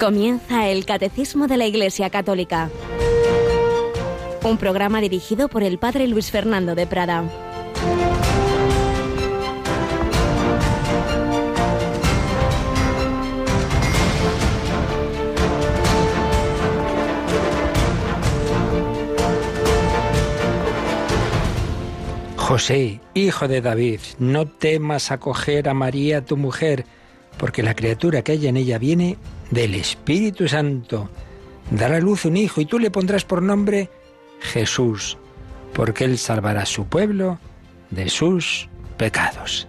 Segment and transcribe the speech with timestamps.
[0.00, 2.70] Comienza el Catecismo de la Iglesia Católica,
[4.42, 7.24] un programa dirigido por el Padre Luis Fernando de Prada.
[22.38, 26.86] José, hijo de David, no temas acoger a María tu mujer,
[27.36, 29.18] porque la criatura que hay en ella viene
[29.50, 31.10] del Espíritu Santo.
[31.70, 33.88] Dará a luz un hijo y tú le pondrás por nombre
[34.40, 35.18] Jesús,
[35.72, 37.38] porque él salvará a su pueblo
[37.90, 39.68] de sus pecados.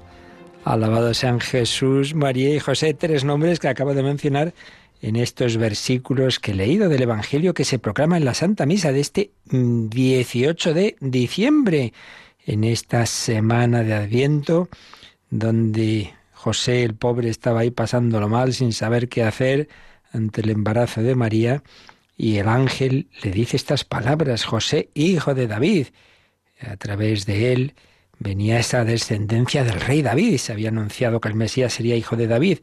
[0.63, 4.53] Alabado sean Jesús, María y José, tres nombres que acabo de mencionar
[5.01, 8.91] en estos versículos que he leído del Evangelio que se proclama en la Santa Misa
[8.91, 11.93] de este 18 de diciembre,
[12.45, 14.69] en esta semana de Adviento,
[15.29, 19.69] donde José el pobre estaba ahí pasándolo mal sin saber qué hacer
[20.11, 21.61] ante el embarazo de María
[22.17, 25.89] y el ángel le dice estas palabras, José, hijo de David.
[26.59, 27.75] A través de él
[28.17, 30.37] venía esa descendencia del rey David.
[30.37, 32.57] Se había anunciado que el Mesías sería hijo de David.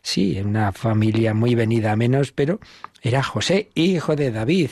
[0.00, 2.60] Sí, en una familia muy venida a menos, pero
[3.02, 4.70] era José, hijo de David,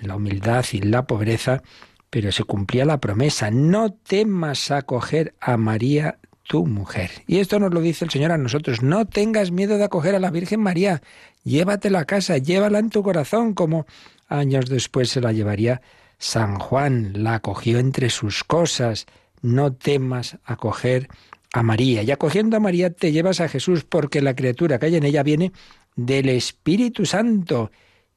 [0.00, 1.64] en la humildad y la pobreza,
[2.10, 7.10] pero se cumplía la promesa, no temas acoger a María tu mujer.
[7.26, 8.82] Y esto nos lo dice el Señor a nosotros.
[8.82, 11.02] No tengas miedo de acoger a la Virgen María.
[11.42, 13.86] Llévatela a casa, llévala en tu corazón, como
[14.28, 15.82] años después se la llevaría
[16.18, 17.12] San Juan.
[17.22, 19.06] La acogió entre sus cosas.
[19.42, 21.08] No temas acoger
[21.52, 22.02] a María.
[22.02, 25.22] Y acogiendo a María te llevas a Jesús, porque la criatura que hay en ella
[25.22, 25.52] viene
[25.96, 27.70] del Espíritu Santo.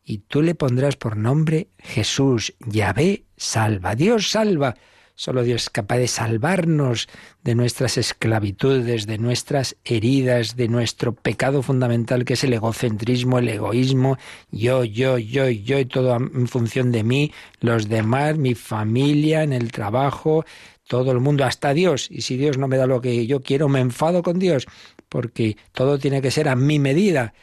[0.03, 2.55] Y tú le pondrás por nombre Jesús.
[2.59, 3.95] Yahvé salva.
[3.95, 4.75] Dios salva.
[5.19, 7.09] Solo Dios es capaz de salvarnos
[7.43, 13.49] de nuestras esclavitudes, de nuestras heridas, de nuestro pecado fundamental que es el egocentrismo, el
[13.49, 14.19] egoísmo,
[14.51, 19.53] yo, yo, yo, yo y todo en función de mí, los demás, mi familia, en
[19.53, 20.45] el trabajo,
[20.87, 22.11] todo el mundo, hasta Dios.
[22.11, 24.67] Y si Dios no me da lo que yo quiero, me enfado con Dios,
[25.09, 27.33] porque todo tiene que ser a mi medida.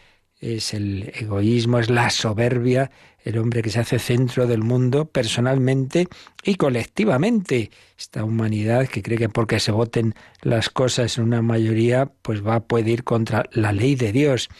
[0.44, 2.90] Es el egoísmo, es la soberbia,
[3.22, 6.06] el hombre que se hace centro del mundo personalmente
[6.42, 7.70] y colectivamente.
[7.98, 12.56] Esta humanidad que cree que porque se voten las cosas en una mayoría, pues va
[12.56, 14.50] a poder ir contra la ley de Dios.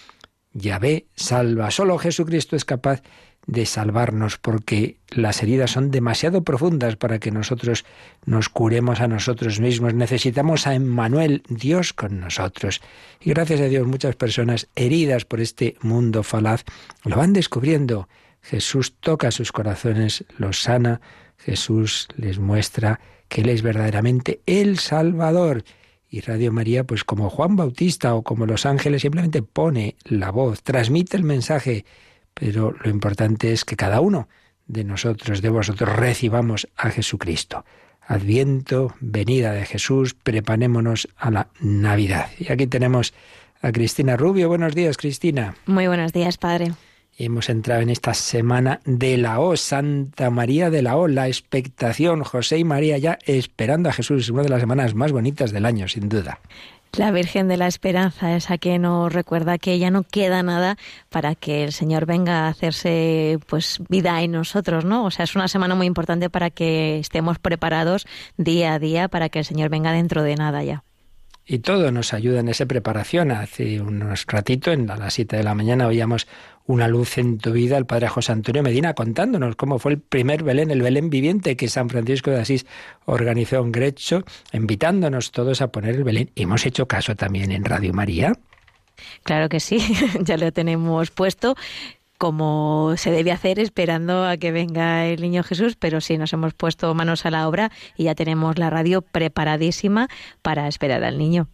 [0.54, 1.70] Yahvé salva.
[1.70, 3.02] Solo Jesucristo es capaz
[3.47, 7.84] de salvarnos porque las heridas son demasiado profundas para que nosotros
[8.25, 9.94] nos curemos a nosotros mismos.
[9.94, 12.81] Necesitamos a Emmanuel, Dios con nosotros.
[13.21, 16.65] Y gracias a Dios muchas personas heridas por este mundo falaz
[17.05, 18.09] lo van descubriendo
[18.44, 21.00] Jesús toca sus corazones, los sana,
[21.38, 25.65] Jesús les muestra que Él es verdaderamente el Salvador.
[26.11, 30.62] Y Radio María, pues como Juan Bautista o como los ángeles, simplemente pone la voz,
[30.62, 31.87] transmite el mensaje,
[32.34, 34.28] pero lo importante es que cada uno
[34.66, 37.64] de nosotros, de vosotros, recibamos a Jesucristo.
[38.06, 42.28] Adviento, venida de Jesús, preparémonos a la Navidad.
[42.38, 43.14] Y aquí tenemos
[43.62, 44.48] a Cristina Rubio.
[44.48, 45.54] Buenos días, Cristina.
[45.66, 46.72] Muy buenos días, Padre.
[47.16, 52.24] Hemos entrado en esta semana de la O, Santa María de la O, la expectación,
[52.24, 55.86] José y María ya esperando a Jesús, una de las semanas más bonitas del año,
[55.86, 56.40] sin duda.
[56.97, 60.77] La Virgen de la Esperanza es a quien nos recuerda que ya no queda nada
[61.09, 65.05] para que el Señor venga a hacerse pues vida en nosotros, ¿no?
[65.05, 68.06] O sea, es una semana muy importante para que estemos preparados
[68.37, 70.84] día a día para que el Señor venga dentro de nada ya
[71.47, 73.31] y todo nos ayuda en esa preparación.
[73.31, 76.26] Hace unos ratitos, en a las 7 de la mañana, oíamos
[76.66, 80.42] una luz en tu vida, el padre José Antonio Medina, contándonos cómo fue el primer
[80.42, 82.66] Belén, el Belén viviente que San Francisco de Asís
[83.04, 86.30] organizó en Grecho, invitándonos todos a poner el Belén.
[86.36, 88.32] Hemos hecho caso también en Radio María.
[89.25, 89.78] Claro que sí,
[90.20, 91.54] ya lo tenemos puesto
[92.16, 96.55] como se debe hacer esperando a que venga el niño Jesús, pero sí nos hemos
[96.55, 100.08] puesto manos a la obra y ya tenemos la radio preparadísima
[100.40, 101.49] para esperar al niño.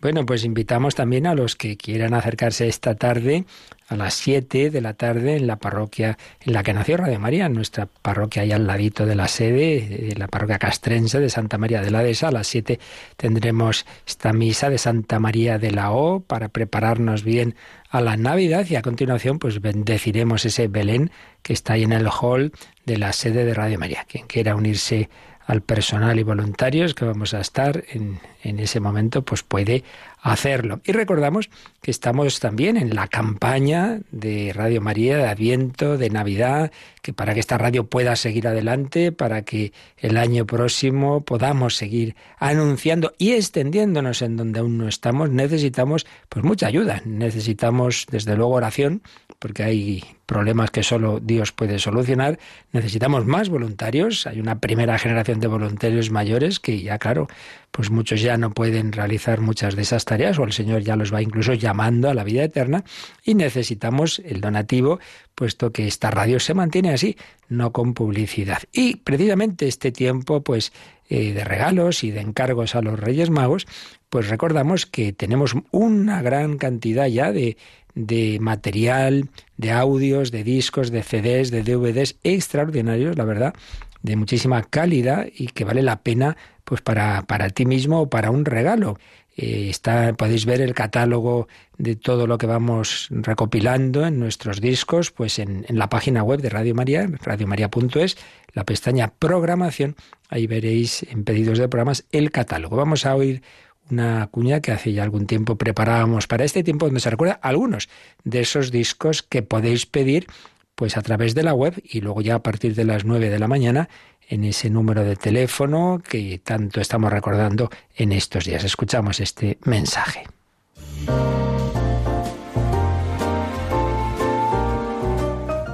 [0.00, 3.44] Bueno, pues invitamos también a los que quieran acercarse esta tarde
[3.90, 7.48] a las 7 de la tarde en la parroquia en la que nació Radio María,
[7.48, 11.82] nuestra parroquia ahí al ladito de la sede, de la parroquia castrense de Santa María
[11.82, 12.28] de la Dehesa.
[12.28, 12.78] A las 7
[13.16, 17.56] tendremos esta misa de Santa María de la O para prepararnos bien
[17.90, 21.10] a la Navidad y a continuación pues bendeciremos ese Belén
[21.42, 22.52] que está ahí en el hall
[22.86, 24.06] de la sede de Radio María.
[24.08, 25.10] Quien quiera unirse
[25.50, 29.82] al personal y voluntarios que vamos a estar en, en, ese momento, pues puede
[30.22, 30.80] hacerlo.
[30.84, 31.50] Y recordamos
[31.82, 36.70] que estamos también en la campaña de Radio María de Adviento, de Navidad,
[37.02, 42.14] que para que esta radio pueda seguir adelante, para que el año próximo podamos seguir
[42.38, 47.02] anunciando y extendiéndonos en donde aún no estamos, necesitamos pues mucha ayuda.
[47.04, 49.02] Necesitamos desde luego oración
[49.40, 52.38] porque hay problemas que solo Dios puede solucionar,
[52.72, 54.26] necesitamos más voluntarios.
[54.26, 57.26] Hay una primera generación de voluntarios mayores que ya, claro,
[57.70, 61.12] pues muchos ya no pueden realizar muchas de esas tareas o el Señor ya los
[61.12, 62.84] va incluso llamando a la vida eterna
[63.24, 65.00] y necesitamos el donativo,
[65.34, 67.16] puesto que esta radio se mantiene así,
[67.48, 68.58] no con publicidad.
[68.72, 70.70] Y precisamente este tiempo, pues,
[71.08, 73.66] eh, de regalos y de encargos a los Reyes Magos,
[74.10, 77.56] pues recordamos que tenemos una gran cantidad ya de,
[77.94, 83.54] de material, de audios, de discos, de CDs, de DVDs extraordinarios, la verdad,
[84.02, 88.30] de muchísima calidad y que vale la pena pues para, para ti mismo o para
[88.30, 88.98] un regalo.
[89.36, 91.48] Eh, está, podéis ver el catálogo
[91.78, 96.40] de todo lo que vamos recopilando en nuestros discos, pues en, en la página web
[96.40, 98.18] de Radio María, radiomaria.es,
[98.52, 99.96] la pestaña programación,
[100.28, 102.76] ahí veréis en pedidos de programas el catálogo.
[102.76, 103.42] Vamos a oír
[103.90, 107.88] una cuña que hace ya algún tiempo preparábamos para este tiempo donde se recuerda algunos
[108.24, 110.26] de esos discos que podéis pedir
[110.74, 113.38] pues a través de la web y luego ya a partir de las 9 de
[113.38, 113.88] la mañana
[114.28, 118.64] en ese número de teléfono que tanto estamos recordando en estos días.
[118.64, 120.24] Escuchamos este mensaje.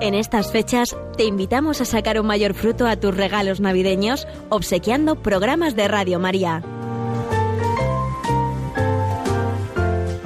[0.01, 5.23] En estas fechas te invitamos a sacar un mayor fruto a tus regalos navideños obsequiando
[5.23, 6.63] programas de Radio María.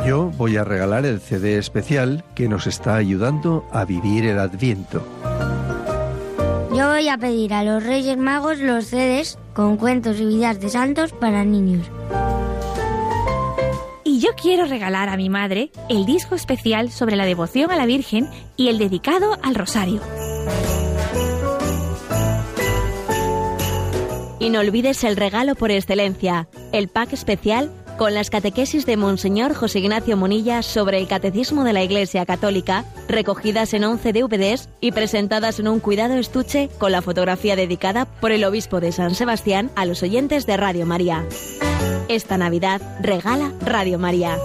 [0.07, 5.03] Yo voy a regalar el CD especial que nos está ayudando a vivir el Adviento.
[6.75, 10.71] Yo voy a pedir a los Reyes Magos los CDs con cuentos y vidas de
[10.71, 11.87] santos para niños.
[14.03, 17.85] Y yo quiero regalar a mi madre el disco especial sobre la devoción a la
[17.85, 20.01] Virgen y el dedicado al Rosario.
[24.39, 27.71] Y no olvides el regalo por excelencia, el pack especial
[28.01, 32.87] con las catequesis de Monseñor José Ignacio Monilla sobre el Catecismo de la Iglesia Católica,
[33.09, 38.33] recogidas en 11 DVDs y presentadas en un cuidado estuche con la fotografía dedicada por
[38.33, 41.27] el obispo de San Sebastián a los oyentes de Radio María.
[42.09, 44.39] Esta Navidad regala Radio María.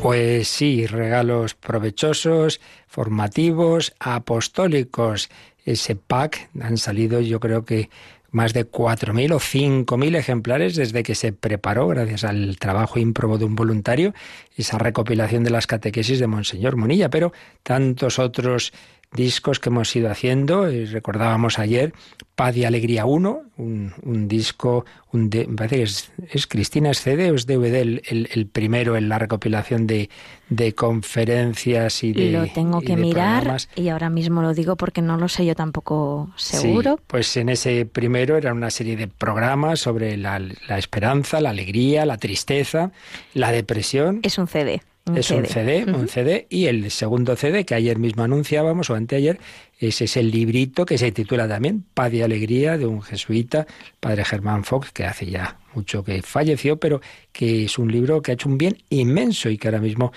[0.00, 5.28] Pues sí, regalos provechosos, formativos, apostólicos.
[5.66, 7.90] Ese pack han salido yo creo que
[8.36, 13.46] más de 4.000 o 5.000 ejemplares desde que se preparó, gracias al trabajo ímprobo de
[13.46, 14.12] un voluntario,
[14.58, 18.74] esa recopilación de las catequesis de Monseñor Monilla, pero tantos otros
[19.12, 20.70] discos que hemos ido haciendo.
[20.70, 21.92] Y recordábamos ayer
[22.34, 27.34] Paz y Alegría 1, un, disco, un me parece que es, es Cristina CD o
[27.34, 30.10] es DVD el, primero en la recopilación de,
[30.50, 32.32] de conferencias y de.
[32.32, 36.30] Lo tengo que mirar y ahora mismo lo digo porque no lo sé yo tampoco
[36.36, 37.00] seguro.
[37.06, 42.04] pues en ese primero era una serie de programas sobre la, la esperanza, la alegría,
[42.04, 42.92] la tristeza,
[43.32, 44.20] la depresión.
[44.22, 44.82] Es un CD
[45.14, 49.38] es un CD, un CD, y el segundo CD que ayer mismo anunciábamos, o anteayer,
[49.78, 53.66] ese es el librito que se titula también Paz y Alegría, de un jesuita,
[54.00, 57.00] padre Germán Fox, que hace ya mucho que falleció, pero
[57.32, 60.12] que es un libro que ha hecho un bien inmenso y que ahora mismo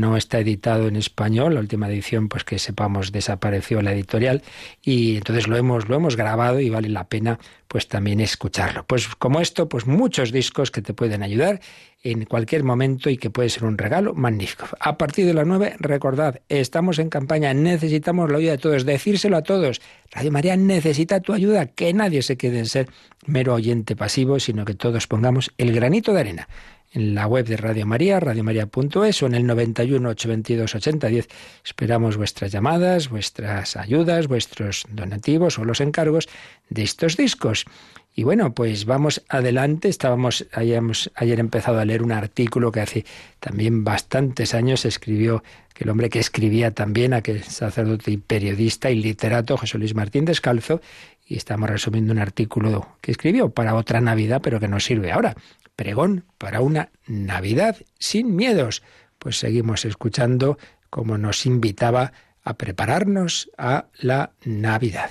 [0.00, 4.42] no está editado en español, la última edición, pues que sepamos, desapareció la editorial,
[4.82, 8.84] y entonces lo hemos, lo hemos grabado y vale la pena pues también escucharlo.
[8.86, 11.60] Pues como esto, pues muchos discos que te pueden ayudar
[12.04, 14.66] en cualquier momento y que puede ser un regalo magnífico.
[14.78, 19.36] A partir de las nueve, recordad, estamos en campaña, necesitamos la ayuda de todos, decírselo
[19.38, 19.80] a todos.
[20.12, 22.88] Radio María necesita tu ayuda, que nadie se quede en ser
[23.26, 26.48] mero oyente pasivo, sino que todos pongamos el granito de arena
[26.94, 31.28] en la web de Radio María, radiomaria.es o en el 91 822 8010.
[31.64, 36.28] Esperamos vuestras llamadas, vuestras ayudas, vuestros donativos o los encargos
[36.70, 37.66] de estos discos.
[38.14, 39.88] Y bueno, pues vamos adelante.
[39.88, 43.04] Estábamos, ayer empezado a leer un artículo que hace
[43.40, 45.42] también bastantes años escribió,
[45.76, 50.80] el hombre que escribía también, aquel sacerdote y periodista y literato, José Luis Martín Descalzo,
[51.26, 55.34] y estamos resumiendo un artículo que escribió para otra Navidad, pero que nos sirve ahora
[55.76, 58.82] pregón para una Navidad sin miedos.
[59.18, 60.58] Pues seguimos escuchando
[60.90, 62.12] como nos invitaba
[62.42, 65.10] a prepararnos a la Navidad.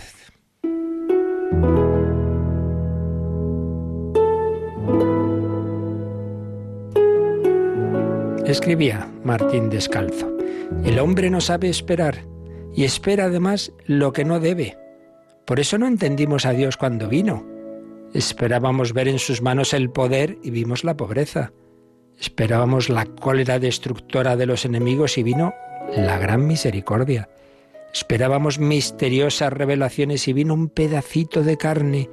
[8.46, 10.38] Escribía Martín Descalzo,
[10.84, 12.26] el hombre no sabe esperar
[12.76, 14.78] y espera además lo que no debe.
[15.46, 17.53] Por eso no entendimos a Dios cuando vino
[18.14, 21.52] Esperábamos ver en sus manos el poder y vimos la pobreza.
[22.20, 25.54] Esperábamos la cólera destructora de los enemigos y vino
[25.96, 27.30] la gran misericordia.
[27.92, 32.10] Esperábamos misteriosas revelaciones y vino un pedacito de carne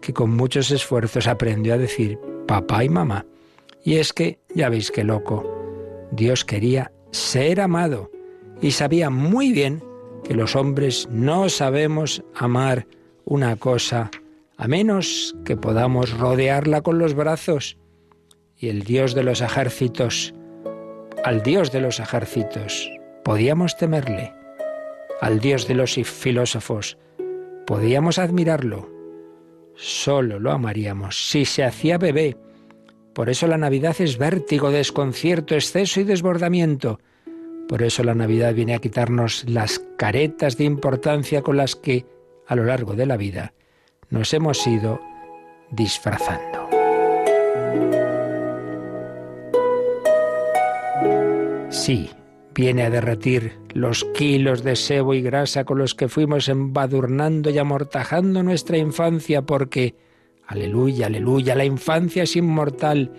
[0.00, 3.26] que con muchos esfuerzos aprendió a decir papá y mamá.
[3.84, 5.44] Y es que, ya veis qué loco,
[6.12, 8.10] Dios quería ser amado
[8.60, 9.82] y sabía muy bien
[10.24, 12.86] que los hombres no sabemos amar
[13.24, 14.10] una cosa
[14.58, 17.78] a menos que podamos rodearla con los brazos.
[18.56, 20.34] Y el Dios de los ejércitos,
[21.24, 22.90] al Dios de los ejércitos,
[23.24, 24.32] podíamos temerle.
[25.20, 26.98] Al Dios de los filósofos,
[27.66, 28.90] podíamos admirarlo.
[29.76, 32.36] Solo lo amaríamos si se hacía bebé.
[33.14, 36.98] Por eso la Navidad es vértigo, desconcierto, exceso y desbordamiento.
[37.68, 42.06] Por eso la Navidad viene a quitarnos las caretas de importancia con las que,
[42.46, 43.52] a lo largo de la vida,
[44.10, 45.00] nos hemos ido
[45.70, 46.68] disfrazando.
[51.70, 52.10] Sí,
[52.54, 57.58] viene a derretir los kilos de sebo y grasa con los que fuimos embadurnando y
[57.58, 59.94] amortajando nuestra infancia, porque,
[60.46, 63.12] aleluya, aleluya, la infancia es inmortal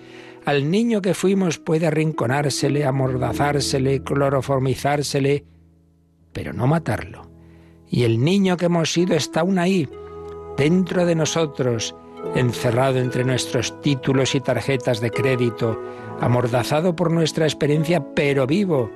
[0.45, 5.45] al niño que fuimos puede arrinconársele, amordazársele, cloroformizársele,
[6.33, 7.29] pero no matarlo.
[7.87, 9.87] Y el niño que hemos sido está aún ahí,
[10.59, 11.95] dentro de nosotros,
[12.35, 15.81] encerrado entre nuestros títulos y tarjetas de crédito,
[16.19, 18.91] amordazado por nuestra experiencia, pero vivo.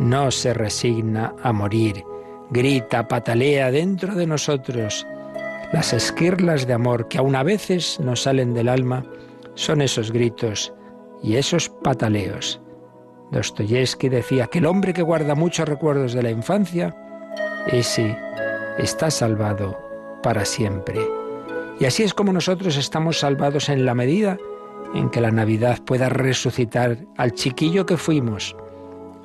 [0.00, 2.02] No se resigna a morir,
[2.50, 5.06] grita, patalea dentro de nosotros.
[5.72, 9.04] Las esquirlas de amor que aún a veces nos salen del alma,
[9.54, 10.74] son esos gritos
[11.22, 12.60] y esos pataleos.
[13.30, 16.96] Dostoyevsky decía que el hombre que guarda muchos recuerdos de la infancia,
[17.68, 18.18] ese
[18.78, 19.89] está salvado
[20.22, 21.00] para siempre.
[21.78, 24.38] Y así es como nosotros estamos salvados en la medida
[24.94, 28.56] en que la Navidad pueda resucitar al chiquillo que fuimos.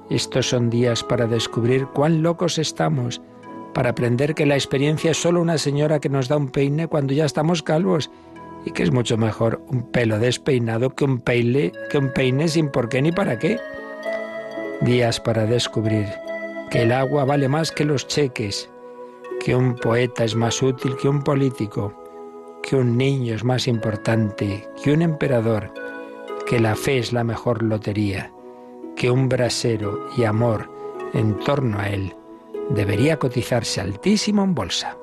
[0.10, 3.22] Estos son días para descubrir cuán locos estamos,
[3.74, 7.14] para aprender que la experiencia es solo una señora que nos da un peine cuando
[7.14, 8.10] ya estamos calvos
[8.66, 12.70] y que es mucho mejor un pelo despeinado que un peine, que un peine sin
[12.70, 13.60] por qué ni para qué.
[14.82, 16.08] Días para descubrir
[16.70, 18.70] que el agua vale más que los cheques,
[19.46, 21.94] que un poeta es más útil que un político,
[22.64, 25.72] que un niño es más importante que un emperador,
[26.48, 28.34] que la fe es la mejor lotería,
[28.96, 30.68] que un brasero y amor
[31.14, 32.16] en torno a él
[32.72, 34.98] debería cotizarse altísimo en bolsa.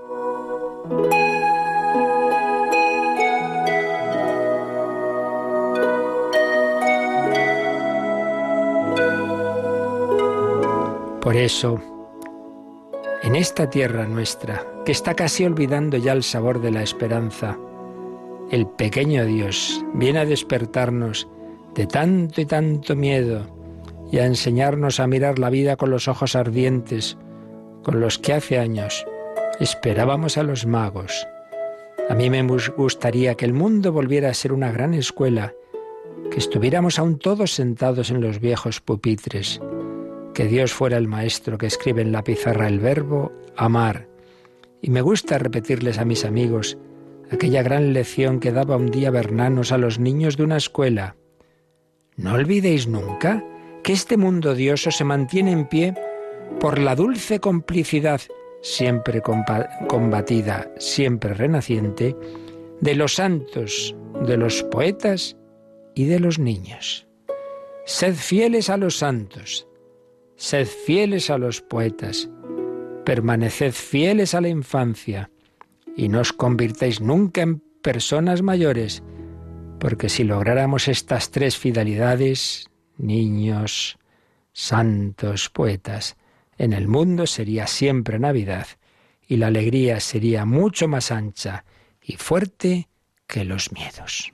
[11.20, 11.91] Por eso,
[13.32, 17.58] en esta tierra nuestra, que está casi olvidando ya el sabor de la esperanza,
[18.50, 21.26] el pequeño Dios viene a despertarnos
[21.74, 23.46] de tanto y tanto miedo
[24.12, 27.16] y a enseñarnos a mirar la vida con los ojos ardientes
[27.82, 29.06] con los que hace años
[29.60, 31.26] esperábamos a los magos.
[32.10, 32.42] A mí me
[32.76, 35.54] gustaría que el mundo volviera a ser una gran escuela,
[36.30, 39.58] que estuviéramos aún todos sentados en los viejos pupitres,
[40.34, 44.08] que Dios fuera el maestro que escribe en la pizarra el verbo amar.
[44.80, 46.78] Y me gusta repetirles a mis amigos
[47.30, 51.16] aquella gran lección que daba un día Bernanos a los niños de una escuela.
[52.16, 53.44] No olvidéis nunca
[53.82, 55.94] que este mundo odioso se mantiene en pie
[56.60, 58.20] por la dulce complicidad,
[58.60, 62.16] siempre combatida, siempre renaciente,
[62.80, 63.96] de los santos,
[64.26, 65.36] de los poetas
[65.94, 67.06] y de los niños.
[67.86, 69.66] Sed fieles a los santos,
[70.42, 72.28] Sed fieles a los poetas,
[73.04, 75.30] permaneced fieles a la infancia,
[75.96, 79.04] y no os convirtáis nunca en personas mayores,
[79.78, 82.68] porque si lográramos estas tres fidelidades,
[82.98, 83.98] niños,
[84.52, 86.16] santos, poetas,
[86.58, 88.66] en el mundo sería siempre Navidad,
[89.28, 91.64] y la alegría sería mucho más ancha
[92.02, 92.88] y fuerte
[93.28, 94.32] que los miedos.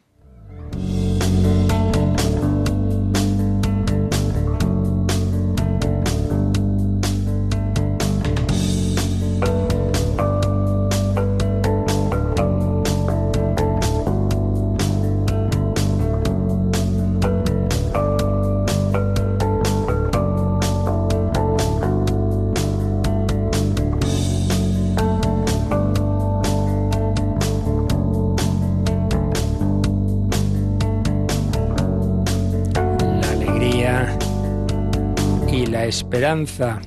[36.09, 36.81] Esperanza,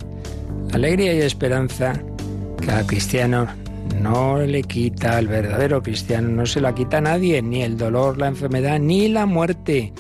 [0.74, 1.94] alegría y esperanza,
[2.66, 3.48] cada cristiano
[4.02, 8.18] no le quita al verdadero cristiano, no se la quita a nadie, ni el dolor,
[8.18, 9.94] la enfermedad, ni la muerte.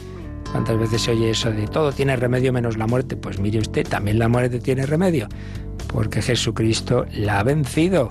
[0.51, 3.15] ¿Cuántas veces se oye eso de todo tiene remedio menos la muerte?
[3.15, 5.29] Pues mire usted, también la muerte tiene remedio,
[5.93, 8.09] porque Jesucristo la ha vencido,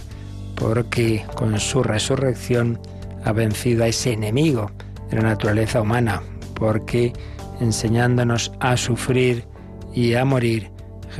[0.54, 2.78] porque con su resurrección
[3.24, 4.70] ha vencido a ese enemigo
[5.10, 6.22] de la naturaleza humana,
[6.54, 7.12] porque
[7.60, 9.44] enseñándonos a sufrir
[9.92, 10.70] y a morir,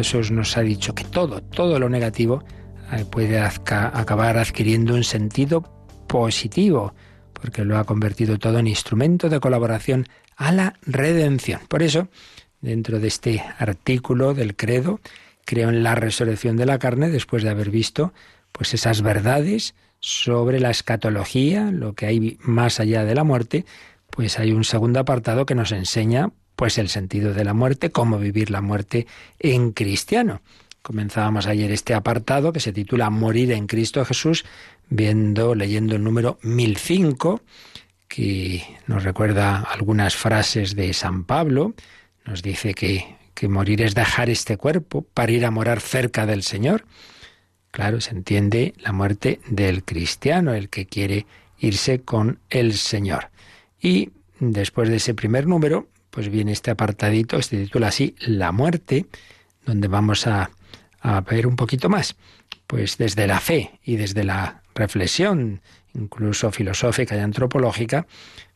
[0.01, 2.43] Jesús nos ha dicho que todo, todo lo negativo
[2.91, 5.61] eh, puede acabar adquiriendo un sentido
[6.09, 6.95] positivo,
[7.35, 11.61] porque lo ha convertido todo en instrumento de colaboración a la redención.
[11.69, 12.09] Por eso,
[12.63, 15.01] dentro de este artículo del credo,
[15.45, 18.15] creo en la resurrección de la carne después de haber visto
[18.53, 23.67] pues esas verdades sobre la escatología, lo que hay más allá de la muerte,
[24.09, 26.31] pues hay un segundo apartado que nos enseña
[26.61, 29.07] pues el sentido de la muerte, cómo vivir la muerte
[29.39, 30.43] en cristiano.
[30.83, 34.45] Comenzábamos ayer este apartado que se titula Morir en Cristo Jesús,
[34.91, 37.41] viendo, leyendo el número 1005,
[38.09, 41.73] que nos recuerda algunas frases de San Pablo.
[42.27, 46.43] Nos dice que, que morir es dejar este cuerpo para ir a morar cerca del
[46.43, 46.85] Señor.
[47.71, 51.25] Claro, se entiende la muerte del cristiano, el que quiere
[51.59, 53.31] irse con el Señor.
[53.81, 59.07] Y después de ese primer número, pues viene este apartadito, este titula así, La muerte,
[59.67, 60.51] donde vamos a,
[61.01, 62.17] a ver un poquito más.
[62.67, 65.61] Pues desde la fe y desde la reflexión,
[65.95, 68.07] incluso filosófica y antropológica,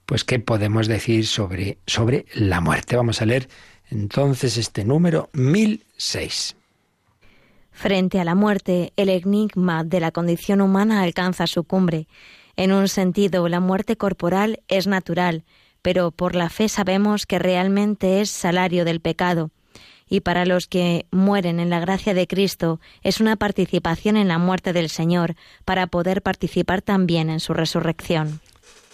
[0.06, 2.96] pues qué podemos decir sobre, sobre la muerte.
[2.96, 3.48] Vamos a leer
[3.90, 6.56] entonces este número 1006.
[7.72, 12.06] Frente a la muerte, el enigma de la condición humana alcanza su cumbre.
[12.56, 15.44] En un sentido, la muerte corporal es natural,
[15.84, 19.50] pero por la fe sabemos que realmente es salario del pecado.
[20.08, 24.38] Y para los que mueren en la gracia de Cristo es una participación en la
[24.38, 25.34] muerte del Señor,
[25.66, 28.40] para poder participar también en su resurrección.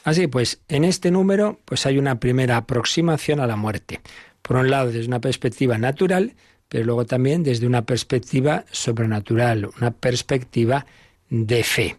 [0.02, 4.00] Así pues, en este número pues hay una primera aproximación a la muerte.
[4.42, 6.35] Por un lado, desde una perspectiva natural,
[6.68, 10.87] pero luego también desde una perspectiva sobrenatural, una perspectiva
[11.28, 11.99] de fe.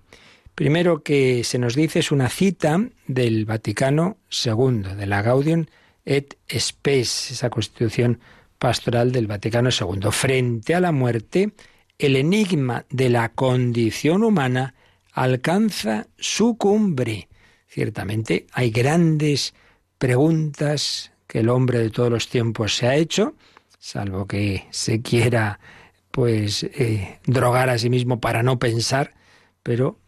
[0.55, 5.65] Primero que se nos dice es una cita del Vaticano II, de la Gaudium
[6.05, 8.19] et Spes, esa constitución
[8.59, 10.11] pastoral del Vaticano II.
[10.11, 11.53] Frente a la muerte,
[11.97, 14.75] el enigma de la condición humana
[15.13, 17.27] alcanza su cumbre.
[17.67, 19.53] Ciertamente hay grandes
[19.97, 23.35] preguntas que el hombre de todos los tiempos se ha hecho,
[23.79, 25.59] salvo que se quiera
[26.11, 29.13] pues eh, drogar a sí mismo para no pensar,
[29.63, 30.00] pero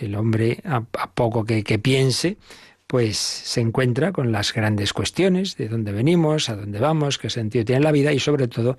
[0.00, 2.36] el hombre a, poco que, que, piense,
[2.86, 7.64] pues se encuentra con las grandes cuestiones de dónde venimos, a dónde vamos, qué sentido
[7.64, 8.76] tiene la vida y sobre todo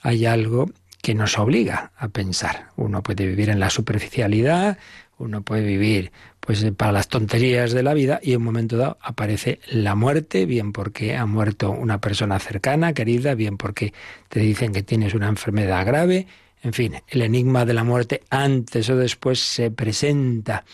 [0.00, 2.68] hay algo que nos obliga a pensar.
[2.76, 4.78] Uno puede vivir en la superficialidad,
[5.18, 8.98] uno puede vivir pues para las tonterías de la vida y en un momento dado
[9.00, 13.92] aparece la muerte, bien porque ha muerto una persona cercana, querida, bien porque
[14.28, 16.26] te dicen que tienes una enfermedad grave,
[16.62, 20.64] en fin, el enigma de la muerte antes o después se presenta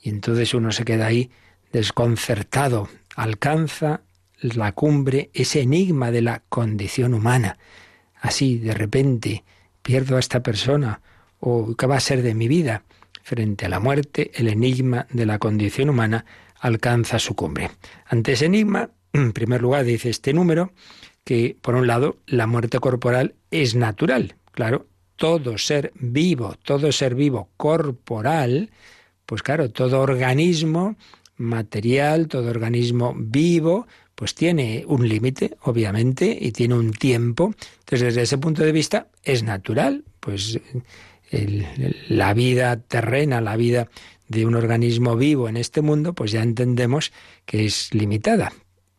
[0.00, 1.30] y entonces uno se queda ahí
[1.70, 4.02] desconcertado, alcanza
[4.40, 7.58] la cumbre ese enigma de la condición humana.
[8.20, 9.44] Así, de repente,
[9.82, 11.00] pierdo a esta persona
[11.40, 12.84] o qué va a ser de mi vida
[13.22, 16.24] frente a la muerte, el enigma de la condición humana
[16.60, 17.70] alcanza su cumbre.
[18.06, 20.72] Ante ese enigma, en primer lugar, dice este número
[21.24, 24.36] que, por un lado, la muerte corporal es natural.
[24.52, 28.70] Claro, todo ser vivo, todo ser vivo corporal,
[29.26, 30.96] pues claro, todo organismo
[31.36, 37.54] material, todo organismo vivo, pues tiene un límite, obviamente, y tiene un tiempo.
[37.80, 40.60] Entonces, desde ese punto de vista, es natural, pues
[42.08, 43.88] la vida terrena, la vida
[44.28, 47.12] de un organismo vivo en este mundo, pues ya entendemos
[47.44, 48.52] que es limitada,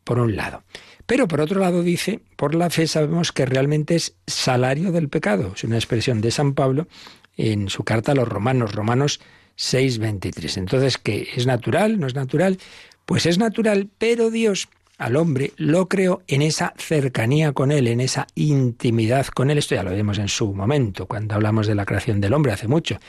[0.04, 0.64] por un lado.
[1.06, 5.54] Pero por otro lado dice, por la fe sabemos que realmente es salario del pecado.
[5.56, 6.88] Es una expresión de San Pablo
[7.38, 9.20] en su carta a los romanos, Romanos
[9.58, 10.58] 6:23.
[10.58, 12.00] Entonces, ¿qué es natural?
[12.00, 12.58] ¿No es natural?
[13.06, 18.00] Pues es natural, pero Dios al hombre lo creó en esa cercanía con él, en
[18.00, 19.58] esa intimidad con él.
[19.58, 22.68] Esto ya lo vimos en su momento, cuando hablamos de la creación del hombre hace
[22.68, 23.00] mucho.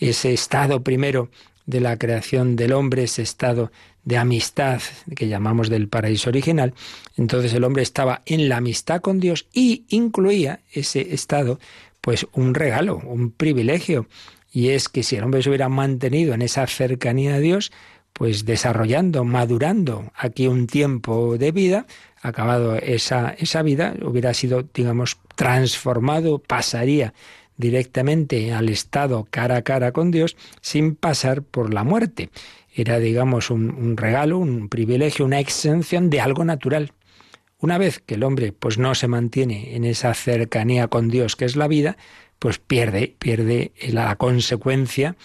[0.00, 1.30] Ese estado primero
[1.66, 3.70] de la creación del hombre, ese estado
[4.08, 4.80] de amistad
[5.14, 6.72] que llamamos del paraíso original,
[7.18, 11.60] entonces el hombre estaba en la amistad con Dios y incluía ese estado
[12.00, 14.06] pues un regalo, un privilegio,
[14.50, 17.70] y es que si el hombre se hubiera mantenido en esa cercanía a Dios,
[18.14, 21.86] pues desarrollando, madurando aquí un tiempo de vida,
[22.22, 27.12] acabado esa, esa vida, hubiera sido, digamos, transformado, pasaría
[27.58, 32.30] directamente al estado cara a cara con Dios sin pasar por la muerte.
[32.80, 36.92] Era, digamos, un, regalo, un privilegio, una exención de algo natural.
[37.58, 41.44] Una vez que el hombre pues no se mantiene en esa cercanía con Dios que
[41.44, 41.96] es la vida,
[42.38, 45.16] pues pierde, pierde la consecuencia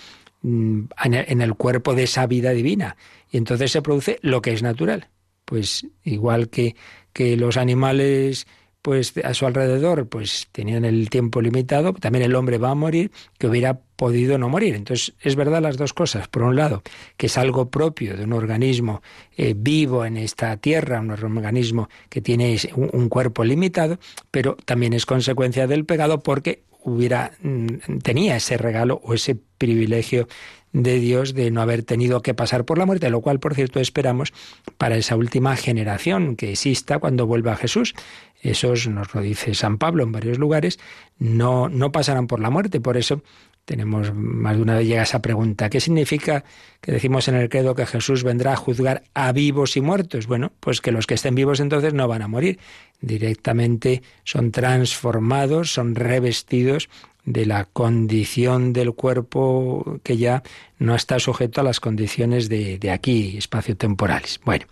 [0.43, 2.97] Mm, en el cuerpo de esa vida divina.
[3.31, 5.07] Y entonces se produce lo que es natural.
[5.45, 6.75] Pues igual que,
[7.13, 8.45] que los animales
[8.83, 13.11] pues a su alrededor pues tenían el tiempo limitado, también el hombre va a morir,
[13.39, 14.75] que hubiera podido no morir.
[14.75, 16.27] Entonces, es verdad las dos cosas.
[16.27, 16.83] Por un lado,
[17.15, 19.01] que es algo propio de un organismo
[19.37, 25.05] eh, vivo en esta tierra, un organismo que tiene un, cuerpo limitado, pero también es
[25.05, 30.27] consecuencia del pecado porque hubiera mm, tenía ese regalo o ese privilegio
[30.73, 33.79] de Dios de no haber tenido que pasar por la muerte, lo cual, por cierto,
[33.79, 34.33] esperamos
[34.77, 37.93] para esa última generación que exista cuando vuelva Jesús.
[38.41, 40.79] Esos, nos lo dice San Pablo en varios lugares,
[41.17, 42.81] no, no pasarán por la muerte.
[42.81, 43.21] Por eso
[43.65, 45.69] tenemos más de una vez llega esa pregunta.
[45.69, 46.43] ¿Qué significa
[46.81, 50.27] que decimos en el credo que Jesús vendrá a juzgar a vivos y muertos?
[50.27, 52.59] Bueno, pues que los que estén vivos entonces no van a morir.
[52.99, 56.89] Directamente son transformados, son revestidos
[57.25, 60.43] de la condición del cuerpo que ya
[60.77, 64.41] no está sujeto a las condiciones de, de aquí, espacio-temporales.
[64.43, 64.65] Bueno,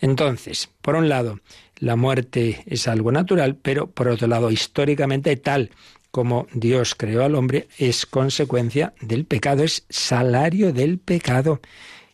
[0.00, 1.40] entonces, por un lado,
[1.76, 5.70] la muerte es algo natural, pero por otro lado, históricamente tal
[6.10, 11.60] como Dios creó al hombre, es consecuencia del pecado, es salario del pecado.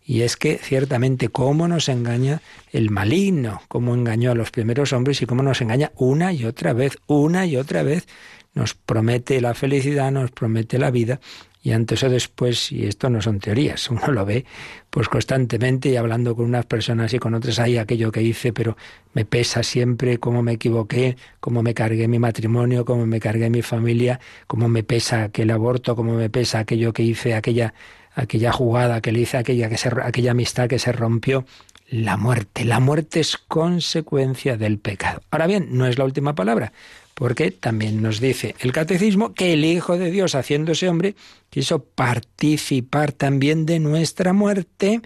[0.07, 5.23] Y es que ciertamente cómo nos engaña el maligno, cómo engañó a los primeros hombres
[5.23, 8.07] y cómo nos engaña una y otra vez, una y otra vez
[8.53, 11.21] nos promete la felicidad, nos promete la vida,
[11.65, 14.45] y antes o después, y esto no son teorías, uno lo ve
[14.91, 18.77] pues constantemente y hablando con unas personas y con otras, hay aquello que hice, pero
[19.13, 23.63] me pesa siempre cómo me equivoqué, cómo me cargué mi matrimonio, cómo me cargué mi
[23.63, 27.75] familia, cómo me pesa aquel aborto, cómo me pesa aquello que hice, aquella,
[28.15, 31.45] aquella jugada que le hice, aquella, que se, aquella amistad que se rompió.
[31.89, 35.23] La muerte, la muerte es consecuencia del pecado.
[35.31, 36.73] Ahora bien, no es la última palabra,
[37.15, 41.15] porque también nos dice el catecismo que el Hijo de Dios, haciéndose hombre,
[41.49, 45.01] quiso participar también de nuestra muerte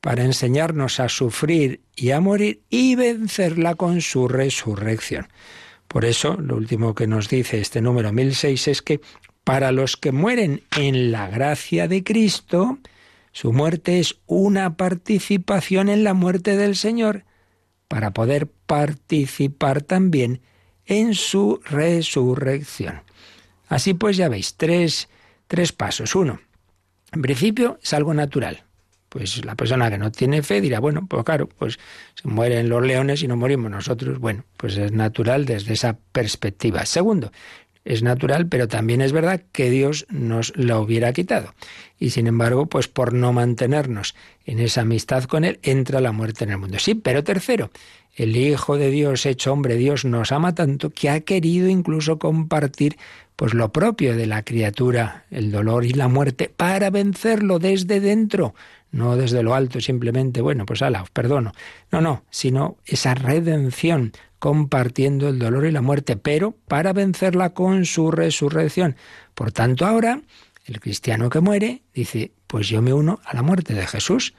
[0.00, 5.28] para enseñarnos a sufrir y a morir y vencerla con su resurrección.
[5.88, 9.00] Por eso, lo último que nos dice este número 1006 es que
[9.44, 12.78] para los que mueren en la gracia de Cristo,
[13.32, 17.24] su muerte es una participación en la muerte del Señor,
[17.88, 20.53] para poder participar también en
[21.14, 23.02] su resurrección.
[23.68, 25.08] Así pues, ya veis, tres,
[25.46, 26.14] tres pasos.
[26.14, 26.40] Uno,
[27.12, 28.64] en principio es algo natural.
[29.08, 31.78] Pues la persona que no tiene fe dirá, bueno, pues claro, pues
[32.14, 34.18] se mueren los leones y no morimos nosotros.
[34.18, 36.84] Bueno, pues es natural desde esa perspectiva.
[36.84, 37.30] Segundo,
[37.84, 41.54] es natural, pero también es verdad que Dios nos la hubiera quitado.
[41.98, 44.14] Y sin embargo, pues por no mantenernos
[44.46, 46.78] en esa amistad con Él, entra la muerte en el mundo.
[46.78, 47.70] Sí, pero tercero,
[48.16, 52.96] el Hijo de Dios hecho hombre, Dios nos ama tanto que ha querido incluso compartir
[53.36, 58.54] pues lo propio de la criatura, el dolor y la muerte, para vencerlo desde dentro,
[58.92, 61.52] no desde lo alto, simplemente, bueno, pues ala, os perdono.
[61.90, 64.12] No, no, sino esa redención,
[64.44, 68.94] compartiendo el dolor y la muerte, pero para vencerla con su resurrección.
[69.34, 70.20] Por tanto, ahora,
[70.66, 74.34] el cristiano que muere dice, pues yo me uno a la muerte de Jesús,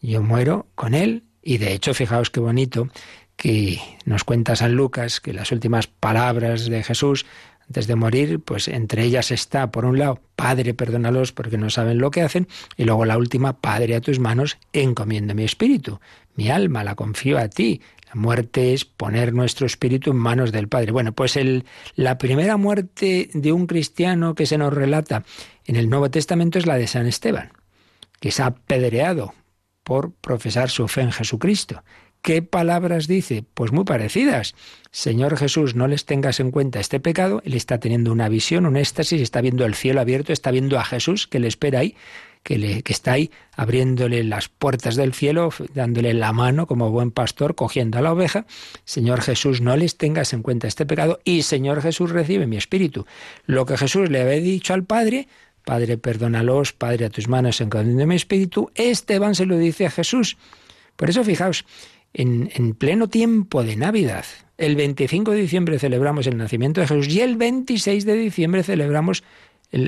[0.00, 2.88] yo muero con él y de hecho, fijaos qué bonito
[3.34, 7.26] que nos cuenta San Lucas que las últimas palabras de Jesús
[7.68, 11.98] antes de morir, pues entre ellas está, por un lado, Padre, perdónalos porque no saben
[11.98, 16.00] lo que hacen, y luego la última, Padre, a tus manos, encomiendo mi espíritu,
[16.34, 17.82] mi alma, la confío a ti.
[18.08, 20.92] La muerte es poner nuestro espíritu en manos del Padre.
[20.92, 25.24] Bueno, pues el, la primera muerte de un cristiano que se nos relata
[25.66, 27.52] en el Nuevo Testamento es la de San Esteban,
[28.20, 29.34] que es apedreado
[29.84, 31.82] por profesar su fe en Jesucristo.
[32.22, 33.44] ¿Qué palabras dice?
[33.54, 34.54] Pues muy parecidas.
[34.90, 37.40] Señor Jesús, no les tengas en cuenta este pecado.
[37.44, 40.84] Él está teniendo una visión, un éxtasis, está viendo el cielo abierto, está viendo a
[40.84, 41.94] Jesús que le espera ahí,
[42.42, 47.10] que, le, que está ahí abriéndole las puertas del cielo, dándole la mano como buen
[47.10, 48.46] pastor, cogiendo a la oveja.
[48.84, 53.06] Señor Jesús, no les tengas en cuenta este pecado y Señor Jesús recibe mi espíritu.
[53.46, 55.28] Lo que Jesús le había dicho al Padre,
[55.64, 58.70] Padre, perdónalos, Padre, a tus manos de mi espíritu.
[58.74, 60.38] Esteban se lo dice a Jesús.
[60.96, 61.66] Por eso, fijaos,
[62.14, 64.24] en, en, pleno tiempo de Navidad,
[64.56, 69.22] el 25 de diciembre celebramos el nacimiento de Jesús y el 26 de diciembre celebramos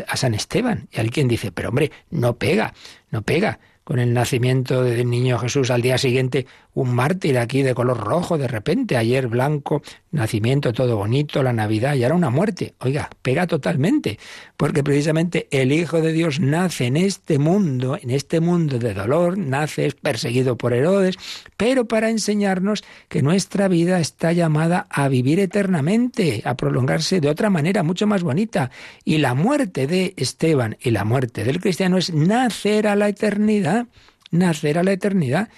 [0.06, 0.88] a San Esteban.
[0.92, 2.74] Y alguien dice, pero hombre, no pega,
[3.10, 7.74] no pega con el nacimiento del niño Jesús al día siguiente un mártir aquí de
[7.74, 12.74] color rojo de repente, ayer blanco, nacimiento todo bonito, la Navidad y ahora una muerte.
[12.80, 14.18] Oiga, pega totalmente,
[14.56, 19.38] porque precisamente el Hijo de Dios nace en este mundo, en este mundo de dolor,
[19.38, 21.16] nace es perseguido por Herodes,
[21.56, 27.50] pero para enseñarnos que nuestra vida está llamada a vivir eternamente, a prolongarse de otra
[27.50, 28.70] manera mucho más bonita.
[29.04, 33.87] Y la muerte de Esteban y la muerte del cristiano es nacer a la eternidad,
[34.30, 35.48] nacer a la eternidad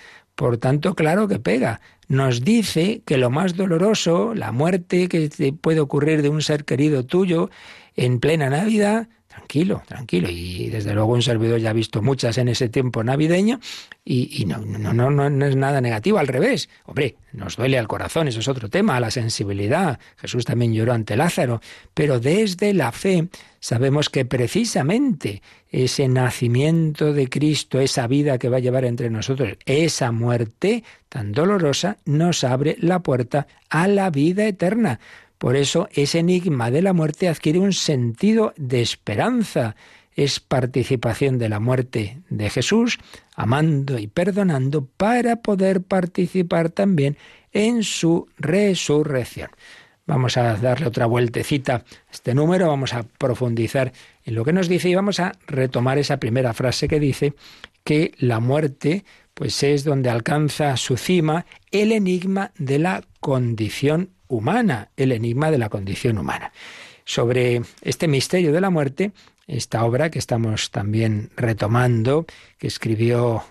[0.42, 1.80] Por tanto, claro que pega.
[2.08, 7.06] Nos dice que lo más doloroso, la muerte que puede ocurrir de un ser querido
[7.06, 7.48] tuyo
[7.94, 10.28] en plena Navidad, Tranquilo, tranquilo.
[10.30, 13.60] Y desde luego un servidor ya ha visto muchas en ese tiempo navideño
[14.04, 16.68] y, no, no, no, no, es nada negativo, al revés.
[16.84, 19.98] Hombre, nos duele al corazón, eso es otro tema, la sensibilidad.
[20.18, 21.62] Jesús también lloró ante Lázaro,
[21.94, 25.40] pero desde la fe sabemos que precisamente
[25.70, 31.32] ese nacimiento de Cristo, esa vida que va a llevar entre nosotros, esa muerte tan
[31.32, 35.00] dolorosa, nos abre la puerta a la vida eterna.
[35.42, 39.74] Por eso ese enigma de la muerte adquiere un sentido de esperanza.
[40.14, 43.00] Es participación de la muerte de Jesús,
[43.34, 47.16] amando y perdonando para poder participar también
[47.50, 49.50] en su resurrección.
[50.06, 53.92] Vamos a darle otra vueltecita a este número, vamos a profundizar
[54.24, 57.34] en lo que nos dice y vamos a retomar esa primera frase que dice
[57.82, 64.88] que la muerte pues es donde alcanza su cima el enigma de la condición humana,
[64.96, 66.52] el enigma de la condición humana.
[67.04, 69.12] Sobre este misterio de la muerte,
[69.46, 72.24] esta obra que estamos también retomando,
[72.58, 73.44] que escribió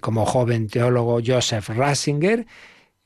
[0.00, 2.46] como joven teólogo Joseph Ratzinger,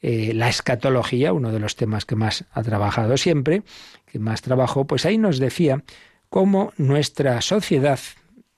[0.00, 3.62] eh, la escatología, uno de los temas que más ha trabajado siempre,
[4.06, 5.84] que más trabajó, pues ahí nos decía
[6.28, 8.00] cómo nuestra sociedad,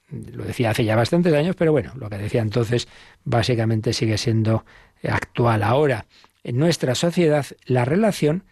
[0.09, 2.88] lo decía hace ya bastantes años, pero bueno, lo que decía entonces
[3.24, 4.64] básicamente sigue siendo
[5.07, 6.07] actual ahora.
[6.44, 8.44] En nuestra sociedad la relación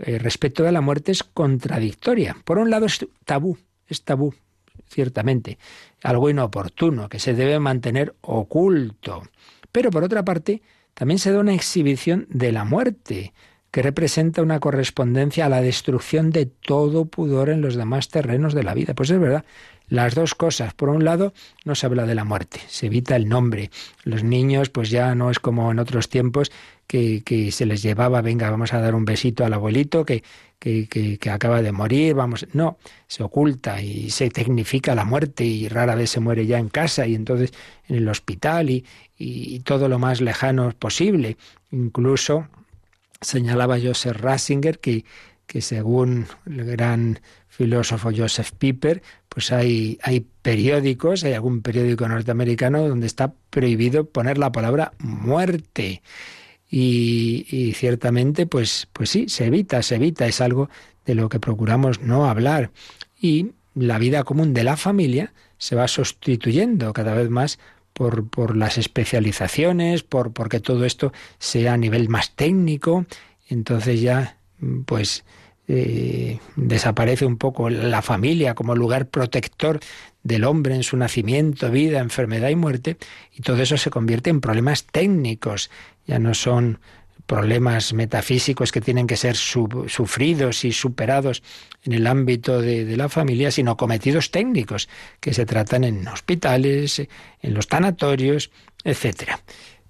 [0.00, 2.36] eh, respecto de la muerte es contradictoria.
[2.44, 4.34] Por un lado es tabú, es tabú,
[4.88, 5.58] ciertamente,
[6.02, 9.22] algo inoportuno, que se debe mantener oculto.
[9.72, 10.62] Pero por otra parte,
[10.94, 13.32] también se da una exhibición de la muerte,
[13.70, 18.64] que representa una correspondencia a la destrucción de todo pudor en los demás terrenos de
[18.64, 18.94] la vida.
[18.94, 19.44] Pues es verdad,
[19.88, 20.74] las dos cosas.
[20.74, 21.32] Por un lado,
[21.64, 23.70] no se habla de la muerte, se evita el nombre.
[24.02, 26.50] Los niños, pues ya no es como en otros tiempos
[26.90, 30.24] que, que se les llevaba, venga, vamos a dar un besito al abuelito que,
[30.58, 35.68] que, que, acaba de morir, vamos, no, se oculta y se tecnifica la muerte y
[35.68, 37.52] rara vez se muere ya en casa y entonces
[37.86, 38.84] en el hospital y,
[39.16, 41.36] y todo lo más lejano posible.
[41.70, 42.48] Incluso
[43.20, 45.04] señalaba Joseph Ratzinger que,
[45.46, 52.88] que según el gran filósofo Joseph Piper, pues hay, hay periódicos, hay algún periódico norteamericano
[52.88, 56.02] donde está prohibido poner la palabra muerte.
[56.70, 60.70] Y, ciertamente, pues, pues sí, se evita, se evita, es algo
[61.04, 62.70] de lo que procuramos no hablar.
[63.20, 67.58] Y la vida común de la familia se va sustituyendo cada vez más
[67.92, 73.04] por, por las especializaciones, por porque todo esto sea a nivel más técnico.
[73.48, 74.36] Entonces ya,
[74.86, 75.24] pues,
[75.72, 79.78] eh, desaparece un poco la familia como lugar protector
[80.24, 82.96] del hombre en su nacimiento, vida, enfermedad y muerte,
[83.32, 85.70] y todo eso se convierte en problemas técnicos,
[86.08, 86.80] ya no son
[87.26, 91.44] problemas metafísicos que tienen que ser sufridos y superados
[91.84, 94.88] en el ámbito de, de, la familia, sino cometidos técnicos
[95.20, 97.00] que se tratan en hospitales,
[97.42, 98.50] en los tanatorios,
[98.82, 99.40] etcétera.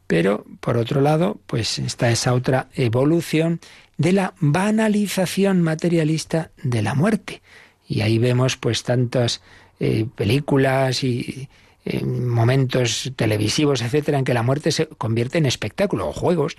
[0.06, 3.60] Pero por otro lado, pues está esa otra evolución
[4.00, 7.42] de la banalización materialista de la muerte.
[7.86, 9.42] Y ahí vemos pues tantas
[9.78, 11.50] eh, películas y
[11.84, 16.56] eh, momentos televisivos, etcétera, en que la muerte se convierte en espectáculo o juegos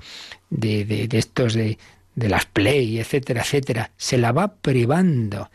[0.51, 1.79] de, de, estos de,
[2.13, 3.89] de, las play, etcétera, etcétera.
[3.97, 5.49] Se la va privando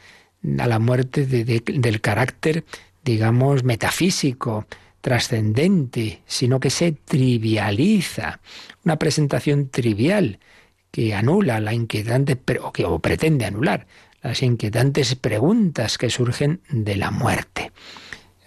[0.58, 2.64] a la muerte del carácter,
[3.04, 4.66] digamos, metafísico,
[5.02, 8.40] trascendente, sino que se trivializa.
[8.84, 10.40] Una presentación trivial
[10.96, 13.86] que anula la inquietante, o que o pretende anular
[14.22, 17.70] las inquietantes preguntas que surgen de la muerte.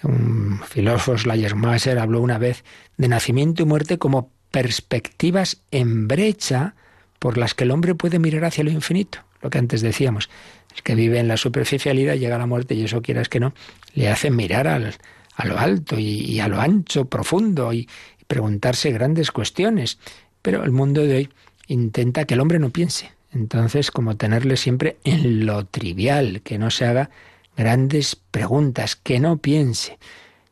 [0.01, 2.63] Un filósofo Schleiermacher habló una vez
[2.97, 6.73] de nacimiento y muerte como perspectivas en brecha
[7.19, 10.27] por las que el hombre puede mirar hacia lo infinito, lo que antes decíamos.
[10.75, 13.53] El que vive en la superficialidad llega a la muerte y eso quieras que no,
[13.93, 17.87] le hace mirar a lo alto y, a lo ancho, profundo y
[18.25, 19.99] preguntarse grandes cuestiones.
[20.41, 21.29] Pero el mundo de hoy
[21.69, 23.11] intenta que el hombre no piense.
[23.31, 27.09] Entonces, como tenerle siempre en lo trivial, que no se haga
[27.55, 29.97] grandes preguntas, que no piense.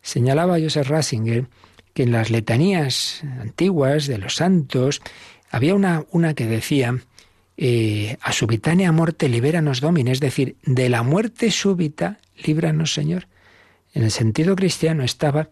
[0.01, 1.47] Señalaba Joseph Ratzinger
[1.93, 5.01] que en las letanías antiguas de los santos
[5.49, 6.99] había una, que decía,
[7.57, 13.27] eh, a subitánea muerte libéranos domine, es decir, de la muerte súbita, líbranos Señor.
[13.95, 15.49] En el sentido cristiano estaba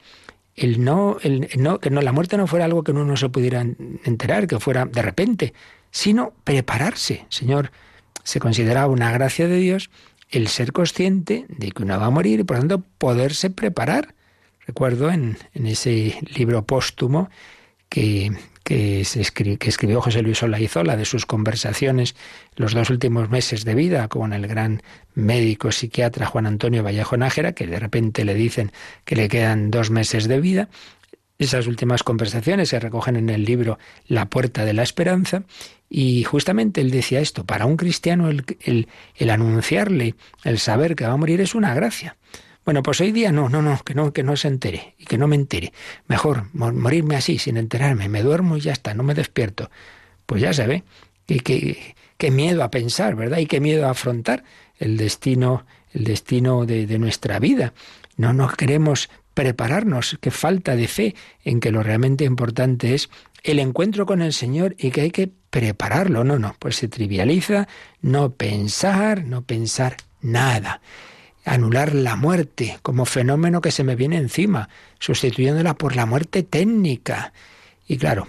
[0.56, 3.30] el no, el no, que no, la muerte no fuera algo que uno no se
[3.30, 5.54] pudiera enterar, que fuera de repente,
[5.92, 7.26] sino prepararse.
[7.30, 7.72] Señor,
[8.24, 9.90] se consideraba una gracia de Dios
[10.30, 14.16] el ser consciente de que uno va a morir y por lo tanto poderse preparar.
[14.66, 17.30] Recuerdo en, en ese libro póstumo
[17.90, 18.32] que,
[18.64, 22.16] que, escribió José Luis Olaizola de sus conversaciones
[22.56, 24.82] los dos últimos meses de vida con el gran
[25.14, 28.72] médico psiquiatra Juan Antonio Vallejo Nájera, que de repente le dicen
[29.06, 30.70] que le quedan dos meses de vida.
[31.38, 35.44] Esas últimas conversaciones se recogen en el libro La Puerta de la Esperanza
[35.90, 41.06] y justamente él decía esto, para un cristiano el, el, el anunciarle, el saber que
[41.06, 42.16] va a morir es una gracia.
[42.66, 45.20] Bueno, pues hoy día no, no, no, que no, que no se entere y que
[45.20, 45.72] no me entere.
[46.08, 48.10] Mejor morirme así, sin enterarme.
[48.10, 49.70] Me duermo y ya está, no me despierto.
[50.26, 50.84] Pues ya se ve.
[51.28, 53.38] qué, qué miedo a pensar, ¿verdad?
[53.38, 54.44] Y qué miedo a afrontar
[54.80, 57.74] el destino, el destino de, de nuestra vida.
[58.18, 63.12] No nos queremos prepararnos, qué falta de fe en que lo realmente importante es
[63.44, 66.24] el encuentro con el Señor y que hay que prepararlo.
[66.24, 67.68] No, no, pues se trivializa
[68.02, 70.82] no pensar, no pensar nada
[71.46, 77.32] anular la muerte como fenómeno que se me viene encima, sustituyéndola por la muerte técnica.
[77.88, 78.28] Y claro,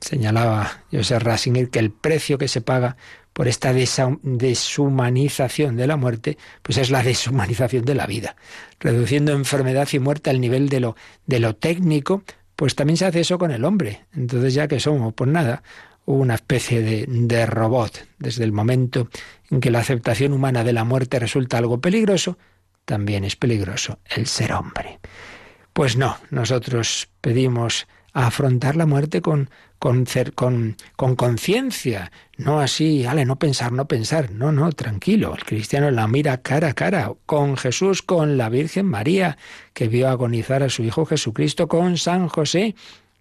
[0.00, 2.96] señalaba José Rasinger que el precio que se paga
[3.32, 8.36] por esta deshumanización de la muerte, pues es la deshumanización de la vida.
[8.80, 12.22] Reduciendo enfermedad y muerte al nivel de lo, técnico,
[12.56, 14.06] pues también se hace eso con el hombre.
[14.14, 15.62] Entonces ya que somos, pues nada,
[16.06, 18.06] una especie de, de robot.
[18.18, 19.10] Desde el momento
[19.50, 22.38] en que la aceptación humana de la muerte resulta algo peligroso,
[22.86, 24.98] también es peligroso el ser hombre.
[25.74, 30.06] Pues no, nosotros pedimos afrontar la muerte con con
[30.96, 36.08] con conciencia, no así, ale, no pensar, no pensar, no, no, tranquilo, el cristiano la
[36.08, 39.36] mira cara a cara, con Jesús, con la Virgen María,
[39.74, 42.74] que vio agonizar a su Hijo Jesucristo, con San José,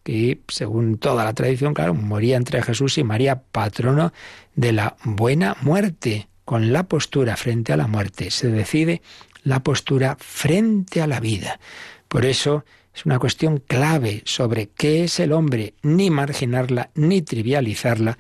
[0.04, 4.14] que según toda la tradición, claro, moría entre Jesús y María, patrono
[4.56, 8.30] de la buena muerte, con la postura frente a la muerte.
[8.32, 9.02] Se decide
[9.46, 11.62] la postura frente a la vida.
[12.10, 18.18] Por eso es una cuestión clave sobre qué es el hombre, ni marginarla, ni trivializarla.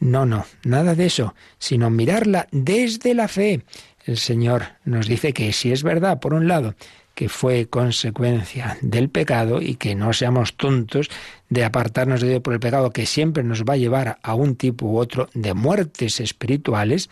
[0.00, 3.64] No, no, nada de eso, sino mirarla desde la fe.
[4.04, 6.74] El Señor nos dice que si es verdad, por un lado,
[7.14, 11.10] que fue consecuencia del pecado y que no seamos tontos
[11.48, 14.56] de apartarnos de Dios por el pecado que siempre nos va a llevar a un
[14.56, 17.10] tipo u otro de muertes espirituales,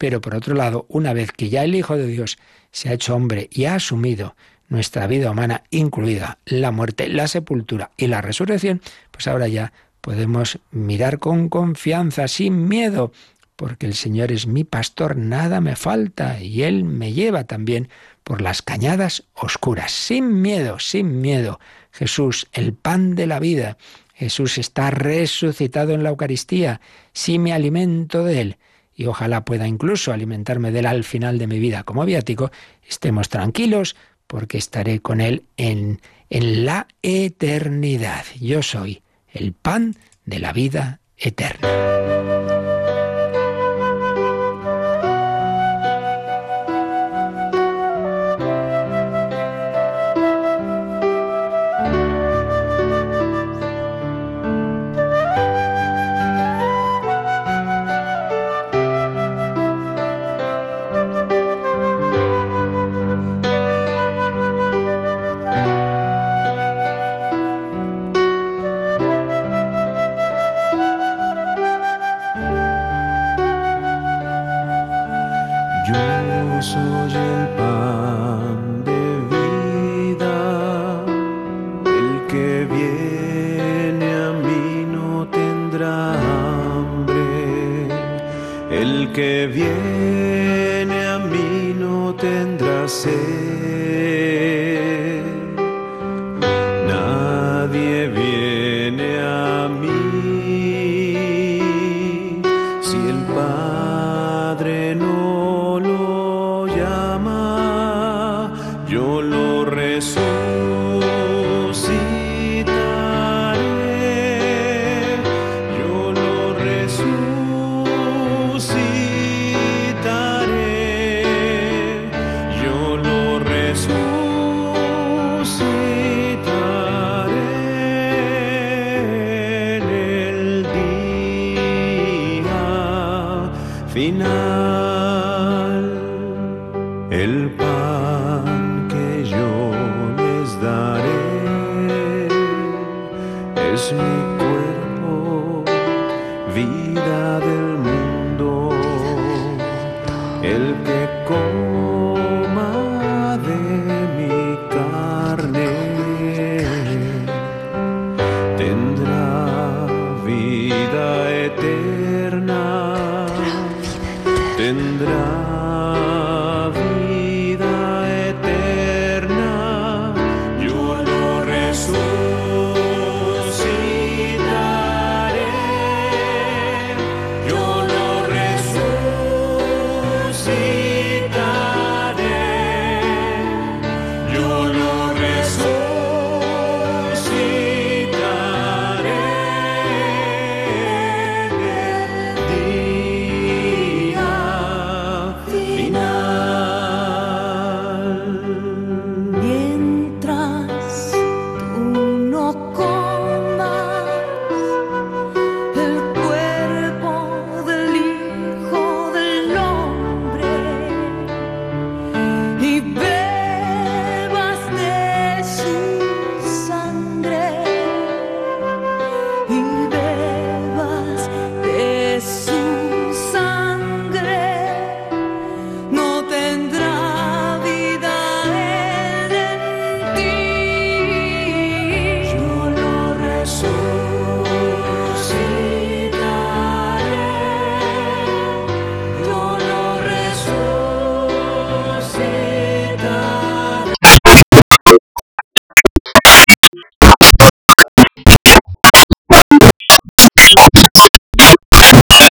[0.00, 2.38] pero por otro lado, una vez que ya el Hijo de Dios
[2.72, 4.34] se ha hecho hombre y ha asumido
[4.70, 10.58] nuestra vida humana, incluida la muerte, la sepultura y la resurrección, pues ahora ya podemos
[10.70, 13.12] mirar con confianza, sin miedo,
[13.56, 17.90] porque el Señor es mi pastor, nada me falta, y Él me lleva también
[18.24, 21.60] por las cañadas oscuras, sin miedo, sin miedo.
[21.92, 23.76] Jesús, el pan de la vida,
[24.14, 26.80] Jesús está resucitado en la Eucaristía,
[27.12, 28.56] si me alimento de Él,
[29.00, 32.50] y ojalá pueda incluso alimentarme de él al final de mi vida como viático,
[32.86, 38.26] estemos tranquilos porque estaré con él en, en la eternidad.
[38.38, 39.94] Yo soy el pan
[40.26, 42.59] de la vida eterna.